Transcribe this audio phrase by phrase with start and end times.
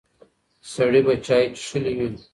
[0.73, 2.09] سړی به چای څښلی وي.